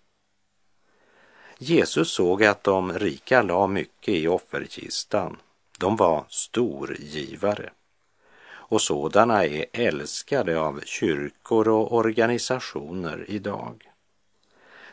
Jesus 1.59 2.15
såg 2.15 2.45
att 2.45 2.65
de 2.65 2.93
rika 2.93 3.43
la 3.43 3.67
mycket 3.67 4.15
i 4.15 4.29
offerkistan. 4.29 5.37
De 5.79 5.97
var 5.97 6.25
storgivare 6.29 7.71
och 8.69 8.83
sådana 8.83 9.45
är 9.45 9.67
älskade 9.73 10.61
av 10.61 10.81
kyrkor 10.85 11.69
och 11.69 11.93
organisationer 11.93 13.25
idag. 13.29 13.91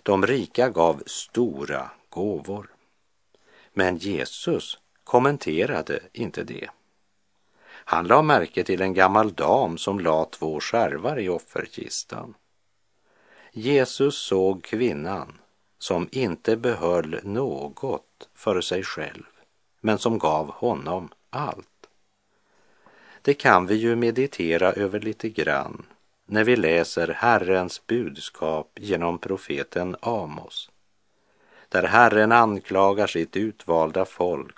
De 0.04 0.28
rika 0.28 0.70
gav 0.70 1.04
stora 1.06 1.90
gåvor. 2.10 2.70
Men 3.74 3.98
Jesus 3.98 4.78
kommenterade 5.04 6.00
inte 6.14 6.44
det. 6.44 6.70
Han 7.68 8.08
lade 8.08 8.24
märke 8.24 8.64
till 8.64 8.82
en 8.82 8.94
gammal 8.94 9.34
dam 9.34 9.78
som 9.78 10.00
la 10.00 10.26
två 10.26 10.60
skärvar 10.60 11.20
i 11.20 11.30
offerkistan. 11.30 12.34
Jesus 13.52 14.18
såg 14.18 14.64
kvinnan 14.64 15.38
som 15.80 16.10
inte 16.12 16.58
behöll 16.58 17.20
något 17.24 18.30
för 18.34 18.62
sig 18.62 18.84
själv, 18.84 19.24
men 19.80 19.98
som 19.98 20.18
gav 20.18 20.52
honom 20.52 21.10
allt. 21.30 21.71
Det 23.22 23.34
kan 23.34 23.66
vi 23.68 23.76
ju 23.76 23.96
meditera 23.96 24.74
över 24.74 25.00
lite 25.00 25.30
grann 25.30 25.86
när 26.26 26.44
vi 26.44 26.56
läser 26.56 27.08
Herrens 27.08 27.88
budskap 27.88 28.72
genom 28.76 29.20
profeten 29.20 29.96
Amos, 30.02 30.70
där 31.70 31.84
Herren 31.84 32.32
anklagar 32.32 33.08
sitt 33.08 33.36
utvalda 33.36 34.06
folk 34.06 34.56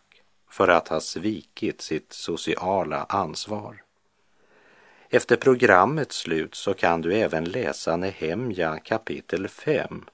för 0.50 0.68
att 0.68 0.88
ha 0.88 1.00
svikit 1.00 1.82
sitt 1.82 2.14
sociala 2.14 3.06
ansvar. 3.10 3.84
Efter 5.10 5.36
programmets 5.36 6.18
slut 6.18 6.56
så 6.56 6.74
kan 6.74 7.02
du 7.02 7.16
även 7.16 7.44
läsa 7.44 7.98
Nehemja 7.98 8.80
kapitel 8.80 9.48
5, 9.48 10.06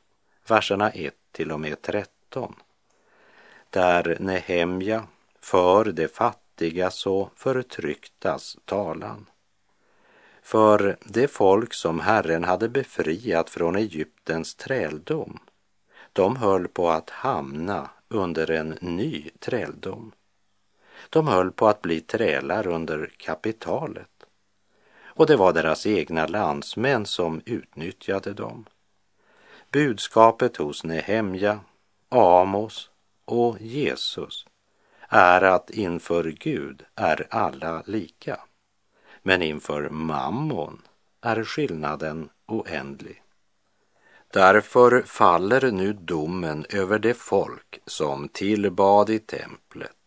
verserna 0.47 0.89
1 0.89 1.13
till 1.31 1.51
och 1.51 1.59
med 1.59 1.81
13. 1.81 2.55
Där 3.69 4.17
Nehemja 4.19 5.03
för 5.39 5.85
de 5.85 6.07
fattigas 6.59 7.05
och 7.05 7.31
förtrycktas 7.35 8.57
talan. 8.65 9.25
För 10.41 10.97
det 11.05 11.27
folk 11.27 11.73
som 11.73 11.99
Herren 11.99 12.43
hade 12.43 12.69
befriat 12.69 13.49
från 13.49 13.75
Egyptens 13.75 14.55
träldom, 14.55 15.39
de 16.13 16.35
höll 16.35 16.67
på 16.67 16.89
att 16.89 17.09
hamna 17.09 17.89
under 18.09 18.51
en 18.51 18.77
ny 18.81 19.29
träldom. 19.39 20.11
De 21.09 21.27
höll 21.27 21.51
på 21.51 21.67
att 21.67 21.81
bli 21.81 22.01
trälar 22.01 22.67
under 22.67 23.11
kapitalet 23.17 24.25
och 25.05 25.27
det 25.27 25.37
var 25.37 25.53
deras 25.53 25.85
egna 25.85 26.27
landsmän 26.27 27.05
som 27.05 27.41
utnyttjade 27.45 28.33
dem. 28.33 28.65
Budskapet 29.71 30.57
hos 30.57 30.83
Nehemja, 30.83 31.59
Amos 32.09 32.89
och 33.25 33.61
Jesus 33.61 34.45
är 35.09 35.41
att 35.41 35.69
inför 35.69 36.23
Gud 36.23 36.85
är 36.95 37.27
alla 37.29 37.83
lika. 37.85 38.39
Men 39.21 39.41
inför 39.41 39.89
mammon 39.89 40.81
är 41.21 41.43
skillnaden 41.43 42.29
oändlig. 42.45 43.23
Därför 44.33 45.01
faller 45.01 45.71
nu 45.71 45.93
domen 45.93 46.65
över 46.69 46.99
det 46.99 47.13
folk 47.13 47.79
som 47.85 48.29
tillbad 48.29 49.09
i 49.09 49.19
templet, 49.19 49.97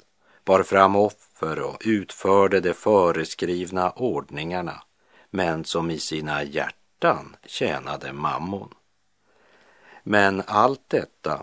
bar 0.44 0.62
fram 0.62 0.96
offer 0.96 1.60
och 1.60 1.82
utförde 1.84 2.60
de 2.60 2.74
föreskrivna 2.74 3.90
ordningarna 3.90 4.82
men 5.30 5.64
som 5.64 5.90
i 5.90 5.98
sina 5.98 6.42
hjärtan 6.42 7.36
tjänade 7.46 8.12
mammon. 8.12 8.74
Men 10.02 10.42
allt 10.46 10.88
detta 10.88 11.42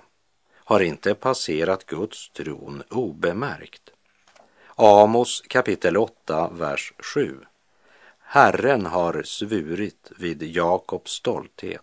har 0.69 0.79
inte 0.79 1.15
passerat 1.15 1.85
Guds 1.85 2.29
tron 2.29 2.83
obemärkt. 2.89 3.89
Amos 4.75 5.41
kapitel 5.47 5.97
8, 5.97 6.49
vers 6.53 6.93
7. 6.99 7.37
Herren 8.19 8.85
har 8.85 9.23
svurit 9.23 10.11
vid 10.17 10.43
Jakobs 10.43 11.11
stolthet. 11.11 11.81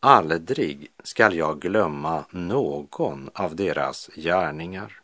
Aldrig 0.00 0.88
skall 1.02 1.36
jag 1.36 1.60
glömma 1.60 2.24
någon 2.30 3.30
av 3.34 3.56
deras 3.56 4.10
gärningar. 4.14 5.00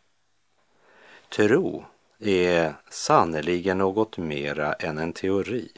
Tro 1.29 1.85
är 2.19 2.73
sannerligen 2.89 3.77
något 3.77 4.17
mera 4.17 4.73
än 4.73 4.97
en 4.97 5.13
teori 5.13 5.69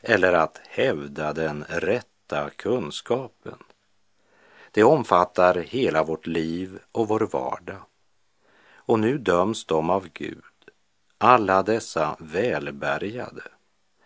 eller 0.00 0.32
att 0.32 0.60
hävda 0.68 1.32
den 1.32 1.64
rätta 1.68 2.50
kunskapen. 2.50 3.58
Det 4.70 4.84
omfattar 4.84 5.54
hela 5.54 6.04
vårt 6.04 6.26
liv 6.26 6.78
och 6.92 7.08
vår 7.08 7.20
vardag. 7.20 7.82
Och 8.74 8.98
nu 8.98 9.18
döms 9.18 9.64
de 9.64 9.90
av 9.90 10.08
Gud, 10.12 10.44
alla 11.18 11.62
dessa 11.62 12.16
välbärgade, 12.18 13.42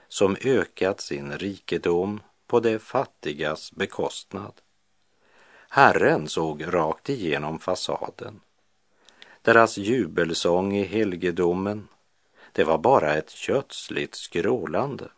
som 0.09 0.37
ökat 0.40 1.01
sin 1.01 1.38
rikedom 1.38 2.20
på 2.46 2.61
de 2.61 2.79
fattigas 2.79 3.72
bekostnad. 3.72 4.53
Herren 5.68 6.29
såg 6.29 6.75
rakt 6.75 7.09
igenom 7.09 7.59
fasaden. 7.59 8.40
Deras 9.42 9.79
jubelsång 9.79 10.77
i 10.77 10.85
helgedomen, 10.85 11.88
det 12.53 12.64
var 12.64 12.79
bara 12.79 13.14
ett 13.14 13.31
kötsligt 13.31 14.14
skrålande. 14.14 15.09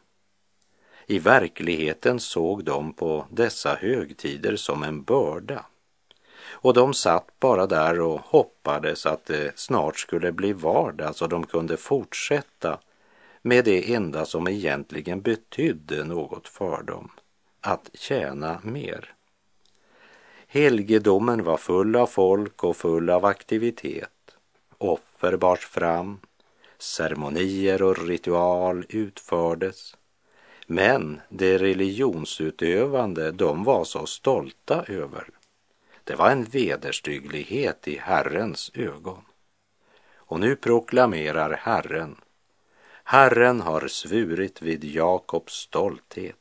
I 1.06 1.18
verkligheten 1.18 2.20
såg 2.20 2.64
de 2.64 2.92
på 2.92 3.26
dessa 3.30 3.74
högtider 3.74 4.56
som 4.56 4.82
en 4.82 5.02
börda. 5.02 5.66
Och 6.46 6.74
de 6.74 6.94
satt 6.94 7.40
bara 7.40 7.66
där 7.66 8.00
och 8.00 8.20
hoppades 8.20 9.06
att 9.06 9.24
det 9.24 9.58
snart 9.58 9.98
skulle 9.98 10.32
bli 10.32 10.52
vardag 10.52 11.16
så 11.16 11.26
de 11.26 11.46
kunde 11.46 11.76
fortsätta 11.76 12.78
med 13.42 13.64
det 13.64 13.94
enda 13.94 14.24
som 14.24 14.48
egentligen 14.48 15.20
betydde 15.20 16.04
något 16.04 16.48
för 16.48 16.82
dem, 16.82 17.10
att 17.60 17.90
tjäna 17.94 18.60
mer. 18.62 19.14
Helgedomen 20.46 21.44
var 21.44 21.56
full 21.56 21.96
av 21.96 22.06
folk 22.06 22.64
och 22.64 22.76
full 22.76 23.10
av 23.10 23.24
aktivitet. 23.24 24.10
Offer 24.78 25.36
bars 25.36 25.66
fram, 25.66 26.20
ceremonier 26.78 27.82
och 27.82 28.06
ritual 28.06 28.86
utfördes 28.88 29.96
men 30.66 31.20
det 31.28 31.58
religionsutövande 31.58 33.30
de 33.30 33.64
var 33.64 33.84
så 33.84 34.06
stolta 34.06 34.84
över, 34.88 35.28
det 36.04 36.14
var 36.14 36.30
en 36.30 36.44
vederstygglighet 36.44 37.88
i 37.88 37.98
Herrens 37.98 38.70
ögon. 38.74 39.24
Och 40.14 40.40
nu 40.40 40.56
proklamerar 40.56 41.52
Herren, 41.62 42.16
Herren 43.04 43.60
har 43.60 43.88
svurit 43.88 44.62
vid 44.62 44.84
Jakobs 44.84 45.52
stolthet. 45.52 46.36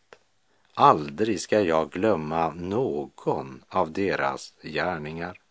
Aldrig 0.74 1.42
ska 1.42 1.62
jag 1.62 1.92
glömma 1.92 2.50
någon 2.50 3.64
av 3.70 3.92
deras 3.92 4.54
gärningar. 4.62 5.42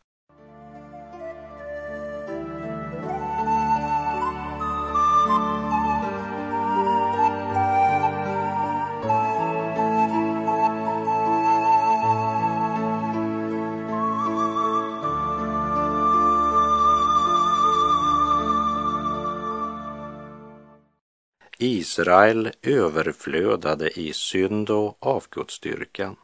Israel 21.93 22.51
överflödade 22.63 24.01
i 24.01 24.13
synd 24.13 24.71
och 24.71 24.97
avgudsdyrkan. 25.01 26.17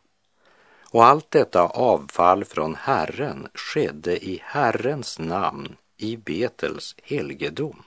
Och 0.90 1.04
allt 1.04 1.30
detta 1.30 1.62
avfall 1.62 2.44
från 2.44 2.74
Herren 2.74 3.48
skedde 3.54 4.24
i 4.24 4.40
Herrens 4.44 5.18
namn 5.18 5.76
i 5.96 6.16
Betels 6.16 6.94
helgedom. 7.02 7.82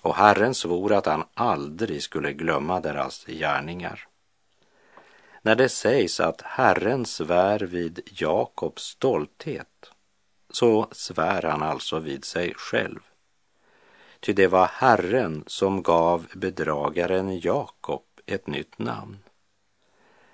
Och 0.00 0.14
Herren 0.14 0.54
svor 0.54 0.92
att 0.92 1.06
han 1.06 1.24
aldrig 1.34 2.02
skulle 2.02 2.32
glömma 2.32 2.80
deras 2.80 3.24
gärningar. 3.24 4.08
När 5.42 5.54
det 5.54 5.68
sägs 5.68 6.20
att 6.20 6.42
Herren 6.42 7.06
svär 7.06 7.58
vid 7.58 8.00
Jakobs 8.12 8.82
stolthet 8.82 9.90
så 10.50 10.88
svär 10.92 11.42
han 11.42 11.62
alltså 11.62 11.98
vid 11.98 12.24
sig 12.24 12.54
själv. 12.54 13.00
Ty 14.20 14.32
det 14.32 14.46
var 14.46 14.66
Herren 14.66 15.44
som 15.46 15.82
gav 15.82 16.26
bedragaren 16.34 17.40
Jakob 17.40 18.02
ett 18.26 18.46
nytt 18.46 18.78
namn. 18.78 19.18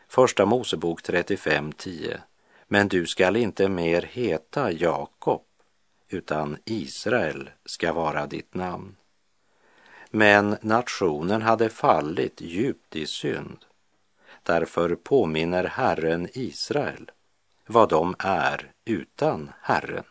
Första 0.08 0.46
Mosebok 0.46 1.02
35.10. 1.02 2.18
Men 2.66 2.88
du 2.88 3.06
skall 3.06 3.36
inte 3.36 3.68
mer 3.68 4.02
heta 4.02 4.72
Jakob, 4.72 5.42
utan 6.08 6.56
Israel 6.64 7.50
ska 7.64 7.92
vara 7.92 8.26
ditt 8.26 8.54
namn. 8.54 8.96
Men 10.10 10.56
nationen 10.60 11.42
hade 11.42 11.68
fallit 11.68 12.40
djupt 12.40 12.96
i 12.96 13.06
synd. 13.06 13.58
Därför 14.42 14.94
påminner 14.94 15.64
Herren 15.64 16.28
Israel 16.32 17.10
vad 17.66 17.88
de 17.88 18.14
är 18.18 18.72
utan 18.84 19.50
Herren. 19.60 20.04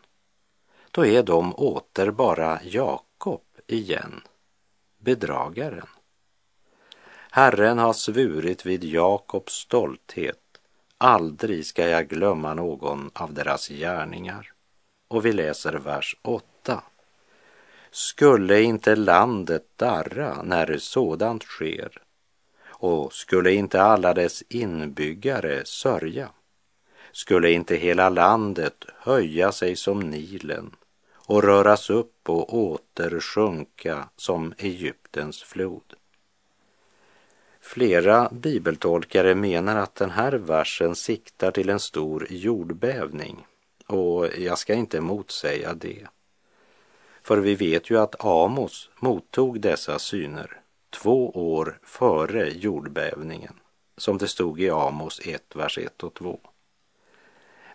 Då 0.90 1.06
är 1.06 1.22
de 1.22 1.54
åter 1.54 2.10
bara 2.10 2.60
Jakob 2.62 3.42
igen, 3.66 4.20
bedragaren. 4.98 5.88
Herren 7.30 7.78
har 7.78 7.92
svurit 7.92 8.66
vid 8.66 8.84
Jakobs 8.84 9.52
stolthet, 9.52 10.40
aldrig 10.98 11.66
ska 11.66 11.88
jag 11.88 12.08
glömma 12.08 12.54
någon 12.54 13.10
av 13.14 13.32
deras 13.32 13.68
gärningar. 13.68 14.52
Och 15.08 15.26
vi 15.26 15.32
läser 15.32 15.72
vers 15.72 16.16
8. 16.22 16.82
Skulle 17.90 18.62
inte 18.62 18.96
landet 18.96 19.66
darra 19.76 20.42
när 20.42 20.78
sådant 20.78 21.42
sker 21.42 22.02
Och 22.66 23.12
skulle 23.12 23.52
inte 23.52 23.82
alla 23.82 24.14
dess 24.14 24.42
inbyggare 24.48 25.64
sörja? 25.64 26.30
Skulle 27.12 27.52
inte 27.52 27.76
hela 27.76 28.08
landet 28.08 28.84
höja 28.98 29.52
sig 29.52 29.76
som 29.76 30.00
Nilen 30.00 30.76
och 31.26 31.42
röras 31.42 31.90
upp 31.90 32.28
och 32.28 32.54
åter 32.54 33.20
sjunka 33.20 34.08
som 34.16 34.54
Egyptens 34.58 35.42
flod? 35.42 35.94
Flera 37.60 38.28
bibeltolkare 38.32 39.34
menar 39.34 39.76
att 39.76 39.94
den 39.94 40.10
här 40.10 40.32
versen 40.32 40.94
siktar 40.94 41.50
till 41.50 41.68
en 41.68 41.80
stor 41.80 42.26
jordbävning 42.30 43.46
och 43.86 44.28
jag 44.38 44.58
ska 44.58 44.74
inte 44.74 45.00
motsäga 45.00 45.74
det. 45.74 46.06
För 47.22 47.38
vi 47.38 47.54
vet 47.54 47.90
ju 47.90 47.98
att 47.98 48.24
Amos 48.24 48.90
mottog 49.00 49.60
dessa 49.60 49.98
syner 49.98 50.60
två 50.90 51.30
år 51.30 51.78
före 51.82 52.50
jordbävningen, 52.50 53.54
som 53.96 54.18
det 54.18 54.28
stod 54.28 54.60
i 54.60 54.70
Amos 54.70 55.20
1, 55.24 55.56
vers 55.56 55.78
1 55.78 56.02
och 56.02 56.14
2. 56.14 56.40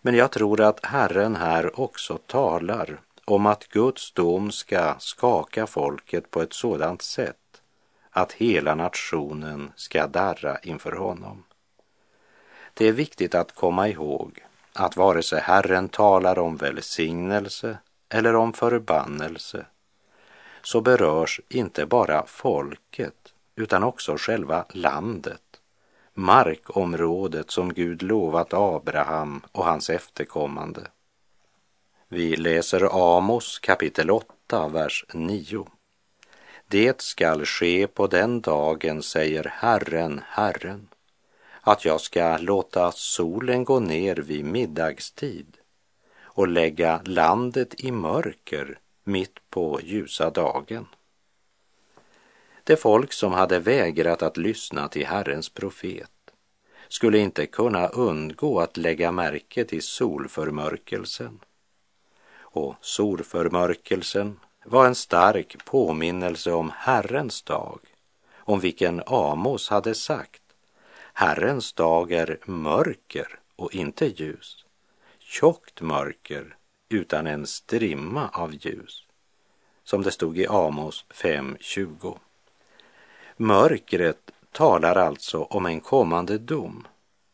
Men 0.02 0.16
jag 0.16 0.32
tror 0.32 0.62
att 0.62 0.86
Herren 0.86 1.36
här 1.36 1.80
också 1.80 2.18
talar 2.18 3.02
om 3.32 3.46
att 3.46 3.68
Guds 3.68 4.12
dom 4.12 4.52
ska 4.52 4.96
skaka 5.00 5.68
folket 5.68 6.32
på 6.32 6.42
ett 6.42 6.54
sådant 6.54 7.02
sätt 7.02 7.62
att 8.12 8.32
hela 8.32 8.76
nationen 8.76 9.72
ska 9.76 10.08
darra 10.08 10.60
inför 10.60 10.92
honom. 10.92 11.44
Det 12.74 12.88
är 12.88 12.92
viktigt 12.92 13.36
att 13.36 13.56
komma 13.56 13.88
ihåg 13.88 14.46
att 14.74 14.98
vare 14.98 15.24
sig 15.24 15.42
Herren 15.42 15.90
talar 15.90 16.40
om 16.40 16.58
välsignelse 16.58 17.78
eller 18.10 18.36
om 18.36 18.54
förbannelse 18.54 19.66
så 20.62 20.82
berörs 20.82 21.42
inte 21.50 21.86
bara 21.86 22.26
folket 22.26 23.34
utan 23.56 23.84
också 23.84 24.16
själva 24.18 24.66
landet, 24.70 25.42
markområdet 26.14 27.52
som 27.52 27.74
Gud 27.74 28.04
lovat 28.04 28.54
Abraham 28.54 29.42
och 29.52 29.66
hans 29.66 29.90
efterkommande. 29.90 30.82
Vi 32.12 32.36
läser 32.36 33.16
Amos 33.18 33.60
kapitel 33.60 34.12
8, 34.12 34.68
vers 34.68 35.06
9. 35.14 35.68
Det 36.68 37.02
skall 37.02 37.46
ske 37.46 37.88
på 37.88 38.08
den 38.08 38.42
dagen, 38.42 39.04
säger 39.04 39.44
Herren, 39.44 40.22
Herren, 40.28 40.88
att 41.62 41.86
jag 41.86 42.02
ska 42.02 42.38
låta 42.38 42.92
solen 42.92 43.64
gå 43.64 43.80
ner 43.80 44.16
vid 44.16 44.46
middagstid 44.46 45.58
och 46.22 46.48
lägga 46.48 47.02
landet 47.06 47.84
i 47.84 47.92
mörker 47.92 48.80
mitt 49.04 49.50
på 49.50 49.80
ljusa 49.84 50.30
dagen. 50.30 50.88
Det 52.64 52.76
folk 52.76 53.14
som 53.14 53.34
hade 53.34 53.60
vägrat 53.60 54.22
att 54.22 54.38
lyssna 54.38 54.88
till 54.88 55.06
Herrens 55.06 55.50
profet 55.50 56.12
skulle 56.88 57.18
inte 57.18 57.46
kunna 57.46 57.88
undgå 57.88 58.60
att 58.60 58.78
lägga 58.78 59.12
märke 59.12 59.66
till 59.66 59.82
solförmörkelsen. 59.82 61.40
Och 62.52 62.76
solförmörkelsen 62.82 64.40
var 64.66 64.86
en 64.86 64.96
stark 64.96 65.66
påminnelse 65.66 66.52
om 66.52 66.72
Herrens 66.76 67.42
dag, 67.42 67.80
om 68.38 68.60
vilken 68.60 69.02
Amos 69.06 69.70
hade 69.70 69.96
sagt 69.96 70.42
Herrens 71.14 71.74
dag 71.74 72.12
är 72.12 72.40
mörker 72.46 73.40
och 73.56 73.76
inte 73.76 74.06
ljus, 74.06 74.66
tjockt 75.20 75.82
mörker 75.82 76.56
utan 76.90 77.28
en 77.28 77.48
strimma 77.48 78.30
av 78.30 78.54
ljus, 78.54 79.04
som 79.84 80.02
det 80.02 80.12
stod 80.12 80.38
i 80.38 80.48
Amos 80.48 81.06
5.20. 81.10 82.18
Mörkret 83.38 84.32
talar 84.52 84.96
alltså 84.96 85.44
om 85.44 85.66
en 85.66 85.82
kommande 85.82 86.38
dom, 86.38 86.88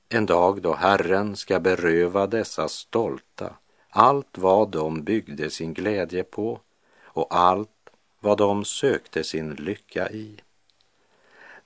en 0.09 0.25
dag 0.25 0.61
då 0.61 0.73
Herren 0.73 1.35
ska 1.35 1.59
beröva 1.59 2.27
dessa 2.27 2.67
stolta 2.67 3.53
allt 3.97 4.37
vad 4.37 4.71
de 4.71 5.03
byggde 5.03 5.49
sin 5.49 5.73
glädje 5.73 6.23
på 6.23 6.59
och 7.03 7.35
allt 7.35 7.89
vad 8.19 8.37
de 8.37 8.65
sökte 8.65 9.23
sin 9.23 9.53
lycka 9.53 10.09
i. 10.09 10.39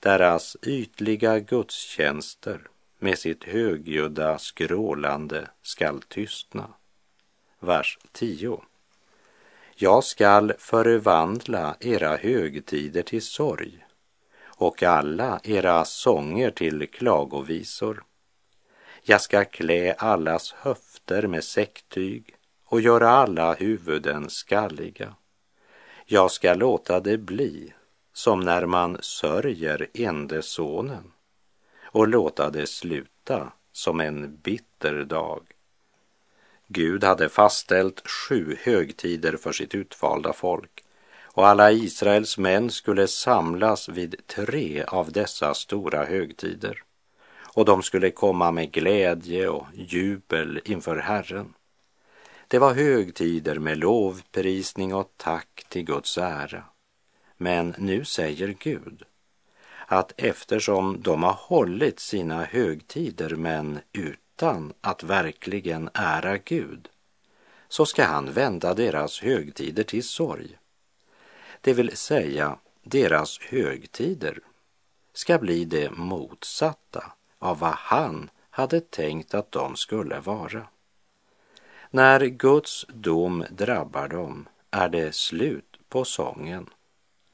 Deras 0.00 0.56
ytliga 0.62 1.38
gudstjänster 1.38 2.60
med 2.98 3.18
sitt 3.18 3.44
högljudda 3.44 4.38
skrålande 4.38 5.48
skall 5.62 6.02
tystna. 6.02 6.68
Vers 7.60 7.98
10. 8.12 8.62
Jag 9.74 10.04
skall 10.04 10.52
förvandla 10.58 11.76
era 11.80 12.16
högtider 12.16 13.02
till 13.02 13.22
sorg 13.22 13.86
och 14.42 14.82
alla 14.82 15.40
era 15.44 15.84
sånger 15.84 16.50
till 16.50 16.88
klagovisor. 16.90 18.04
Jag 19.10 19.20
ska 19.20 19.44
klä 19.44 19.92
allas 19.92 20.52
höfter 20.52 21.26
med 21.26 21.44
säcktyg 21.44 22.34
och 22.64 22.80
göra 22.80 23.10
alla 23.10 23.54
huvuden 23.54 24.30
skalliga. 24.30 25.14
Jag 26.06 26.30
ska 26.30 26.54
låta 26.54 27.00
det 27.00 27.18
bli 27.18 27.72
som 28.12 28.40
när 28.40 28.66
man 28.66 28.98
sörjer 29.00 29.86
ende 29.94 30.42
sonen 30.42 31.12
och 31.82 32.08
låta 32.08 32.50
det 32.50 32.66
sluta 32.66 33.52
som 33.72 34.00
en 34.00 34.36
bitter 34.36 35.04
dag. 35.04 35.42
Gud 36.66 37.04
hade 37.04 37.28
fastställt 37.28 38.08
sju 38.08 38.56
högtider 38.62 39.36
för 39.36 39.52
sitt 39.52 39.74
utvalda 39.74 40.32
folk 40.32 40.84
och 41.22 41.46
alla 41.46 41.72
Israels 41.72 42.38
män 42.38 42.70
skulle 42.70 43.08
samlas 43.08 43.88
vid 43.88 44.26
tre 44.26 44.84
av 44.84 45.12
dessa 45.12 45.54
stora 45.54 46.04
högtider 46.04 46.82
och 47.54 47.64
de 47.64 47.82
skulle 47.82 48.10
komma 48.10 48.50
med 48.50 48.72
glädje 48.72 49.48
och 49.48 49.66
jubel 49.74 50.60
inför 50.64 50.96
Herren. 50.96 51.54
Det 52.48 52.58
var 52.58 52.74
högtider 52.74 53.58
med 53.58 53.78
lovprisning 53.78 54.94
och 54.94 55.12
tack 55.16 55.64
till 55.68 55.82
Guds 55.82 56.18
ära. 56.18 56.64
Men 57.36 57.74
nu 57.78 58.04
säger 58.04 58.48
Gud 58.58 59.02
att 59.86 60.12
eftersom 60.16 61.02
de 61.02 61.22
har 61.22 61.32
hållit 61.32 62.00
sina 62.00 62.44
högtider 62.44 63.36
men 63.36 63.78
utan 63.92 64.72
att 64.80 65.02
verkligen 65.02 65.90
ära 65.94 66.36
Gud 66.36 66.88
så 67.68 67.86
ska 67.86 68.04
han 68.04 68.32
vända 68.32 68.74
deras 68.74 69.20
högtider 69.20 69.82
till 69.82 70.04
sorg. 70.04 70.58
Det 71.60 71.72
vill 71.72 71.96
säga, 71.96 72.58
deras 72.82 73.40
högtider 73.40 74.38
ska 75.12 75.38
bli 75.38 75.64
det 75.64 75.90
motsatta 75.90 77.12
av 77.40 77.58
vad 77.58 77.74
han 77.74 78.30
hade 78.50 78.80
tänkt 78.80 79.34
att 79.34 79.52
de 79.52 79.76
skulle 79.76 80.20
vara. 80.20 80.66
När 81.90 82.20
Guds 82.26 82.86
dom 82.88 83.44
drabbar 83.50 84.08
dem 84.08 84.48
är 84.70 84.88
det 84.88 85.14
slut 85.14 85.76
på 85.88 86.04
sången, 86.04 86.70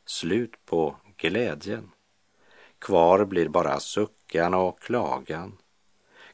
slut 0.06 0.64
på 0.64 0.96
glädjen. 1.16 1.90
Kvar 2.78 3.24
blir 3.24 3.48
bara 3.48 3.80
suckan 3.80 4.54
och 4.54 4.80
klagan. 4.80 5.58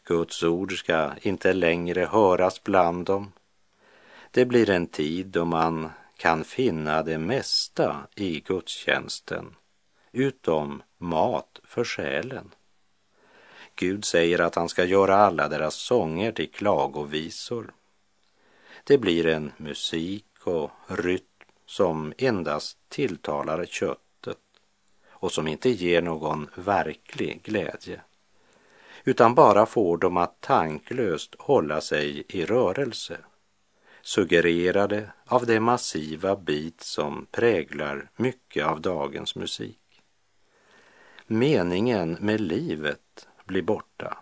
Guds 0.04 0.42
ord 0.42 0.78
ska 0.78 1.12
inte 1.22 1.52
längre 1.52 2.04
höras 2.04 2.62
bland 2.62 3.06
dem. 3.06 3.32
Det 4.30 4.44
blir 4.44 4.70
en 4.70 4.87
tid 4.87 5.26
då 5.26 5.44
man 5.44 5.90
kan 6.16 6.44
finna 6.44 7.02
det 7.02 7.18
mesta 7.18 7.96
i 8.14 8.40
gudstjänsten, 8.40 9.56
utom 10.12 10.82
mat 10.98 11.61
för 11.64 11.85
själen. 11.85 12.50
Gud 13.76 14.04
säger 14.04 14.38
att 14.38 14.54
han 14.54 14.68
ska 14.68 14.85
göra 14.85 15.16
alla 15.16 15.48
deras 15.48 15.74
sånger 15.74 16.32
till 16.32 16.50
klagovisor. 16.50 17.74
Det 18.85 18.98
blir 18.98 19.26
en 19.26 19.52
musik 19.56 20.26
och 20.44 20.70
rytm 20.87 21.26
som 21.66 22.12
endast 22.18 22.78
tilltalar 22.88 23.64
köttet 23.64 24.38
och 25.08 25.32
som 25.32 25.48
inte 25.48 25.70
ger 25.70 26.02
någon 26.02 26.50
verklig 26.54 27.42
glädje 27.42 28.00
utan 29.04 29.35
bara 29.35 29.66
får 29.66 29.98
dem 29.98 30.16
att 30.16 30.40
tanklöst 30.40 31.35
hålla 31.38 31.80
sig 31.80 32.24
i 32.28 32.44
rörelse 32.44 33.18
suggererade 34.02 35.11
av 35.26 35.46
det 35.46 35.61
massiva 35.61 36.37
bit 36.37 36.80
som 36.80 37.26
präglar 37.30 38.11
mycket 38.16 38.66
av 38.66 38.80
dagens 38.80 39.37
musik. 39.37 39.78
Meningen 41.26 42.16
med 42.20 42.40
livet 42.40 43.01
blir 43.52 43.62
borta 43.62 44.18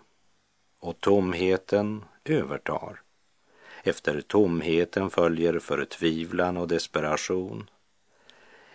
och 0.79 0.99
tomheten 0.99 2.05
övertar. 2.25 3.01
Efter 3.83 4.21
tomheten 4.21 5.09
följer 5.09 5.59
förtvivlan 5.59 6.57
och 6.57 6.67
desperation. 6.67 7.69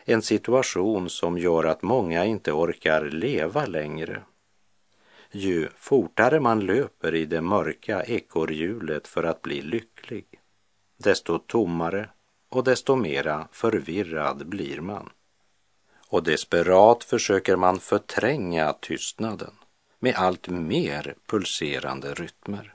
En 0.05 0.23
situation 0.23 1.11
som 1.11 1.39
gör 1.39 1.65
att 1.65 1.83
många 1.83 2.25
inte 2.25 2.53
orkar 2.53 3.05
leva 3.05 3.67
längre. 3.67 4.23
Ju 5.31 5.69
fortare 5.77 6.41
man 6.41 6.61
löper 6.61 7.15
i 7.15 7.25
det 7.27 7.41
mörka 7.41 8.05
ekorrhjulet 8.05 9.09
för 9.09 9.25
att 9.25 9.43
bli 9.43 9.63
lycklig, 9.63 10.27
desto 10.97 11.39
tommare 11.39 12.09
och 12.49 12.65
desto 12.65 12.97
mera 12.97 13.49
förvirrad 13.53 14.47
blir 14.47 14.81
man. 14.81 15.11
och 16.09 16.23
desperat 16.23 17.05
försöker 17.05 17.57
man 17.57 17.81
förtränga 17.81 18.73
tystnaden 18.73 19.53
med 19.99 20.15
allt 20.15 20.49
mer 20.49 21.15
pulserande 21.27 22.15
rytmer. 22.15 22.75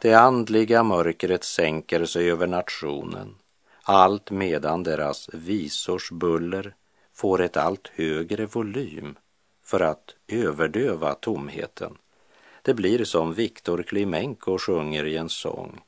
Det 0.00 0.14
andliga 0.14 0.82
mörkret 0.82 1.44
sänker 1.44 2.04
sig 2.04 2.30
över 2.30 2.46
nationen, 2.46 3.34
allt 3.82 4.30
medan 4.30 4.82
deras 4.82 5.28
visors 5.32 6.10
buller 6.10 6.74
får 7.14 7.42
ett 7.42 7.56
allt 7.56 7.88
högre 7.94 8.46
volym 8.46 9.16
för 9.64 9.80
att 9.80 10.14
överdöva 10.28 11.14
tomheten. 11.14 11.96
Det 12.62 12.74
blir 12.74 13.04
som 13.04 13.34
Viktor 13.34 13.82
Klimenko 13.82 14.58
sjunger 14.58 15.06
i 15.06 15.16
en 15.16 15.28
sång. 15.28 15.80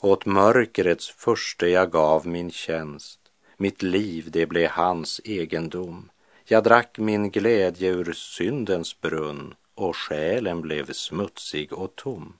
Åt 0.00 0.26
mörkrets 0.26 1.10
första 1.10 1.68
jag 1.68 1.90
gav 1.90 2.26
min 2.26 2.50
tjänst, 2.50 3.20
mitt 3.56 3.82
liv 3.82 4.28
det 4.30 4.46
blev 4.46 4.70
hans 4.70 5.20
egendom. 5.24 6.10
Jag 6.50 6.64
drack 6.64 6.98
min 6.98 7.30
glädje 7.30 7.90
ur 7.90 8.12
syndens 8.12 9.00
brunn 9.00 9.54
och 9.74 9.96
själen 9.96 10.60
blev 10.60 10.92
smutsig 10.92 11.72
och 11.72 11.96
tom. 11.96 12.38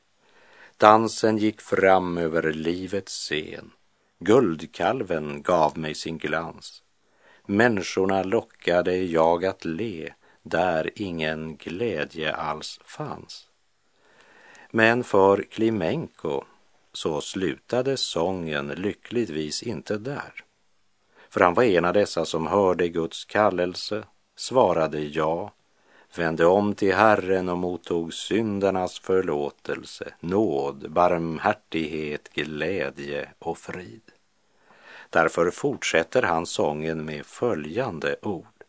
Dansen 0.76 1.38
gick 1.38 1.60
fram 1.60 2.18
över 2.18 2.52
livets 2.52 3.12
scen. 3.12 3.70
Guldkalven 4.18 5.42
gav 5.42 5.78
mig 5.78 5.94
sin 5.94 6.18
glans. 6.18 6.82
Människorna 7.46 8.22
lockade 8.22 8.96
jag 8.96 9.44
att 9.44 9.64
le 9.64 10.12
där 10.42 10.90
ingen 10.94 11.56
glädje 11.56 12.34
alls 12.34 12.80
fanns. 12.84 13.48
Men 14.70 15.04
för 15.04 15.42
Klimenko 15.42 16.44
så 16.92 17.20
slutade 17.20 17.96
sången 17.96 18.68
lyckligtvis 18.68 19.62
inte 19.62 19.98
där. 19.98 20.44
För 21.30 21.40
han 21.40 21.54
var 21.54 21.62
en 21.62 21.84
av 21.84 21.92
dessa 21.92 22.24
som 22.24 22.46
hörde 22.46 22.88
Guds 22.88 23.24
kallelse, 23.24 24.04
svarade 24.36 25.00
ja, 25.00 25.52
vände 26.16 26.46
om 26.46 26.74
till 26.74 26.94
Herren 26.94 27.48
och 27.48 27.58
mottog 27.58 28.14
syndernas 28.14 28.98
förlåtelse, 28.98 30.12
nåd, 30.20 30.90
barmhärtighet, 30.90 32.28
glädje 32.32 33.28
och 33.38 33.58
frid. 33.58 34.02
Därför 35.10 35.50
fortsätter 35.50 36.22
han 36.22 36.46
sången 36.46 37.04
med 37.04 37.26
följande 37.26 38.16
ord. 38.22 38.64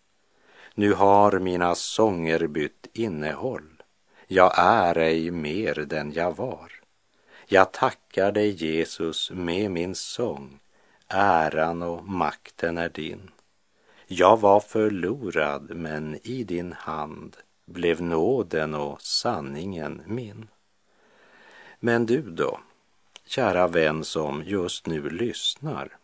Nu 0.74 0.94
har 0.94 1.40
mina 1.40 1.76
sånger 1.76 2.48
bytt 2.48 2.88
innehåll. 2.94 3.84
Jag 4.28 4.54
är 4.58 4.98
ej 4.98 5.32
mer 5.32 5.76
den 5.76 6.14
jag 6.14 6.38
var. 6.38 6.72
Jag 7.46 7.72
tackar 7.72 8.32
dig 8.32 8.50
Jesus 8.50 9.32
med 9.32 9.72
min 9.72 9.96
sång. 9.96 10.60
Äran 11.14 11.82
och 11.82 12.06
makten 12.06 12.78
är 12.78 12.90
din. 12.90 13.32
Jag 14.08 14.40
var 14.40 14.60
förlorad, 14.60 15.76
men 15.76 16.20
i 16.24 16.44
din 16.44 16.74
hand 16.74 17.38
blev 17.66 18.02
nåden 18.02 18.76
och 18.76 19.02
sanningen 19.02 20.02
min. 20.06 20.48
Men 21.80 22.06
du 22.06 22.22
då, 22.22 22.60
kära 23.26 23.68
vän 23.68 24.04
som 24.04 24.44
just 24.46 24.88
nu 24.88 25.10
lyssnar, 25.10 25.98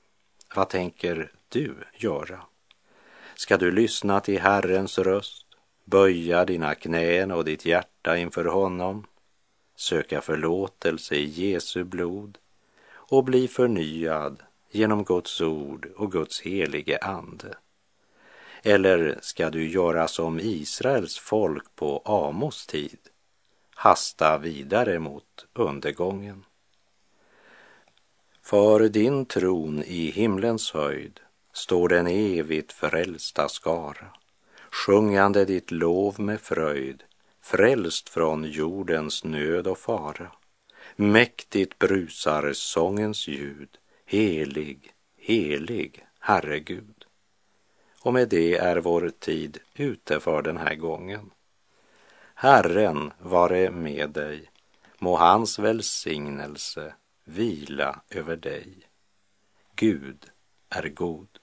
vad 0.56 0.70
tänker 0.70 1.32
du 1.50 1.76
göra? 1.94 2.42
Ska 3.36 3.58
du 3.58 3.72
lyssna 3.72 4.20
till 4.20 4.42
Herrens 4.42 5.00
röst, 5.00 5.46
böja 5.84 6.46
dina 6.46 6.76
knän 6.76 7.32
och 7.32 7.46
ditt 7.46 7.66
hjärta 7.66 8.18
inför 8.18 8.46
honom, 8.46 9.08
söka 9.76 10.22
förlåtelse 10.22 11.16
i 11.16 11.26
Jesu 11.26 11.84
blod 11.84 12.38
och 12.92 13.24
bli 13.24 13.48
förnyad 13.48 14.44
genom 14.76 15.04
Guds 15.04 15.42
ord 15.42 15.90
och 15.96 16.12
Guds 16.12 16.42
helige 16.42 16.98
ande? 16.98 17.58
Eller 18.64 19.20
ska 19.22 19.50
du 19.50 19.70
göra 19.70 20.08
som 20.08 20.40
Israels 20.40 21.18
folk 21.18 21.76
på 21.76 22.02
Amos 22.06 22.68
tid, 22.68 23.00
hasta 23.76 24.38
vidare 24.38 25.00
mot 25.00 25.46
undergången? 25.54 26.46
För 28.42 28.90
din 28.90 29.26
tron 29.26 29.84
i 29.84 30.12
himlens 30.12 30.72
höjd 30.72 31.20
står 31.54 31.90
den 31.90 32.08
evigt 32.08 32.72
frälsta 32.72 33.50
skara, 33.50 34.08
sjungande 34.72 35.46
ditt 35.46 35.72
lov 35.72 36.20
med 36.20 36.42
fröjd, 36.42 37.04
frälst 37.42 38.10
från 38.10 38.44
jordens 38.44 39.24
nöd 39.24 39.68
och 39.68 39.78
fara. 39.78 40.32
Mäktigt 40.96 41.80
brusar 41.80 42.54
sångens 42.54 43.28
ljud, 43.28 43.78
helig, 44.06 44.94
helig, 45.18 46.06
Herre 46.20 46.60
Gud. 46.60 47.06
Och 48.02 48.14
med 48.14 48.30
det 48.30 48.58
är 48.58 48.78
vår 48.78 49.12
tid 49.20 49.58
ute 49.76 50.20
för 50.20 50.42
den 50.42 50.58
här 50.58 50.76
gången. 50.76 51.32
Herren 52.34 53.14
vare 53.20 53.72
med 53.72 54.10
dig, 54.10 54.50
må 55.00 55.18
hans 55.18 55.60
välsignelse 55.60 56.94
vila 57.24 58.02
över 58.10 58.36
dig. 58.36 58.78
Gud 59.76 60.26
är 60.70 60.90
god. 60.90 61.40